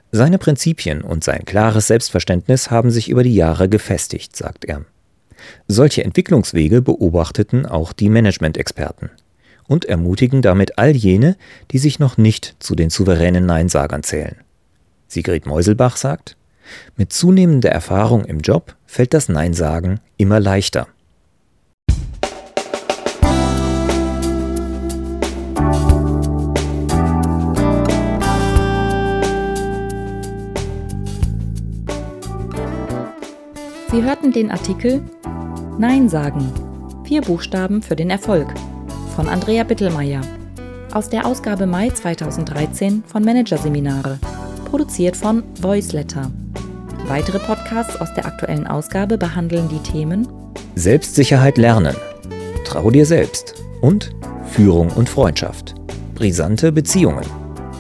Seine 0.09 0.37
Prinzipien 0.37 1.01
und 1.01 1.25
sein 1.25 1.43
klares 1.43 1.87
Selbstverständnis 1.87 2.71
haben 2.71 2.91
sich 2.91 3.09
über 3.09 3.23
die 3.23 3.35
Jahre 3.35 3.67
gefestigt, 3.67 4.37
sagt 4.37 4.63
er. 4.63 4.85
Solche 5.67 6.01
Entwicklungswege 6.05 6.81
beobachteten 6.81 7.65
auch 7.65 7.91
die 7.91 8.07
Management-Experten 8.07 9.09
und 9.67 9.83
ermutigen 9.83 10.41
damit 10.41 10.77
all 10.77 10.95
jene, 10.95 11.35
die 11.71 11.77
sich 11.77 11.99
noch 11.99 12.15
nicht 12.15 12.55
zu 12.59 12.75
den 12.75 12.89
souveränen 12.89 13.45
Neinsagern 13.45 14.03
zählen. 14.03 14.37
Sigrid 15.09 15.45
Meuselbach 15.45 15.97
sagt, 15.97 16.37
mit 16.95 17.11
zunehmender 17.11 17.71
Erfahrung 17.71 18.23
im 18.23 18.39
Job 18.39 18.77
fällt 18.85 19.13
das 19.13 19.27
Nein-Sagen 19.27 19.99
immer 20.15 20.39
leichter. 20.39 20.87
Hörten 34.23 34.31
den 34.31 34.51
Artikel 34.51 35.01
Nein 35.77 36.07
sagen. 36.07 36.49
Vier 37.03 37.21
Buchstaben 37.21 37.81
für 37.81 37.97
den 37.97 38.09
Erfolg 38.09 38.47
von 39.17 39.27
Andrea 39.27 39.65
Bittelmeier 39.65 40.21
aus 40.93 41.09
der 41.09 41.25
Ausgabe 41.25 41.65
Mai 41.65 41.89
2013 41.89 43.03
von 43.05 43.25
Managerseminare, 43.25 44.19
produziert 44.63 45.17
von 45.17 45.43
Voiceletter. 45.61 46.31
Weitere 47.07 47.37
Podcasts 47.39 47.99
aus 47.99 48.13
der 48.13 48.25
aktuellen 48.25 48.65
Ausgabe 48.65 49.17
behandeln 49.17 49.67
die 49.67 49.91
Themen 49.91 50.25
Selbstsicherheit 50.75 51.57
lernen, 51.57 51.95
Trau 52.63 52.89
dir 52.91 53.05
selbst 53.05 53.55
und 53.81 54.11
Führung 54.45 54.89
und 54.91 55.09
Freundschaft, 55.09 55.75
brisante 56.15 56.71
Beziehungen. 56.71 57.25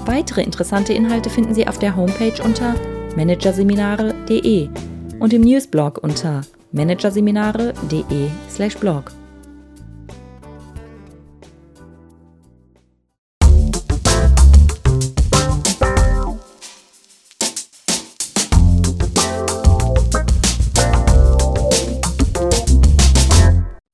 Weitere 0.05 0.43
interessante 0.43 0.91
Inhalte 0.91 1.29
finden 1.29 1.53
Sie 1.53 1.65
auf 1.69 1.79
der 1.79 1.95
Homepage 1.95 2.43
unter 2.43 2.75
managerseminare.de 3.15 4.67
und 5.23 5.31
im 5.31 5.41
Newsblog 5.41 5.99
unter 6.03 6.41
managerseminare.de/blog. 6.73 9.11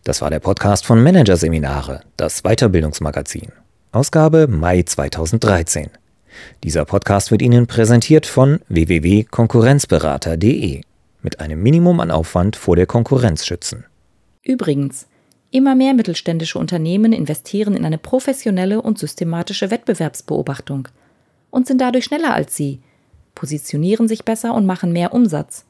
Das 0.03 0.21
war 0.23 0.31
der 0.31 0.39
Podcast 0.39 0.87
von 0.87 1.03
Managerseminare, 1.03 2.01
das 2.17 2.41
Weiterbildungsmagazin. 2.41 3.51
Ausgabe 3.91 4.47
Mai 4.47 4.81
2013. 4.81 5.91
Dieser 6.63 6.85
Podcast 6.85 7.29
wird 7.29 7.43
Ihnen 7.43 7.67
präsentiert 7.67 8.25
von 8.25 8.61
www.konkurrenzberater.de 8.69 10.81
mit 11.21 11.39
einem 11.39 11.61
Minimum 11.61 11.99
an 11.99 12.11
Aufwand 12.11 12.55
vor 12.55 12.75
der 12.75 12.85
Konkurrenz 12.85 13.45
schützen. 13.45 13.85
Übrigens, 14.43 15.07
immer 15.51 15.75
mehr 15.75 15.93
mittelständische 15.93 16.59
Unternehmen 16.59 17.13
investieren 17.13 17.75
in 17.75 17.85
eine 17.85 17.97
professionelle 17.97 18.81
und 18.81 18.99
systematische 18.99 19.71
Wettbewerbsbeobachtung 19.71 20.89
und 21.49 21.67
sind 21.67 21.81
dadurch 21.81 22.05
schneller 22.05 22.33
als 22.33 22.55
Sie, 22.55 22.79
positionieren 23.35 24.07
sich 24.07 24.23
besser 24.25 24.53
und 24.53 24.65
machen 24.65 24.91
mehr 24.91 25.13
Umsatz. 25.13 25.65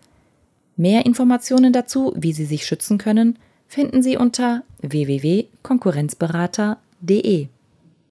Mehr 0.75 1.05
Informationen 1.05 1.73
dazu, 1.73 2.13
wie 2.15 2.33
Sie 2.33 2.45
sich 2.45 2.65
schützen 2.65 2.97
können, 2.97 3.38
finden 3.67 4.01
Sie 4.01 4.17
unter 4.17 4.63
www.konkurrenzberater.de. 4.81 7.47